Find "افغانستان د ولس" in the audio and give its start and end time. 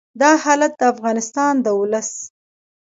0.93-2.09